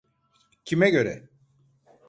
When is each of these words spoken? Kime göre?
Kime 0.65 0.89
göre? 0.89 1.29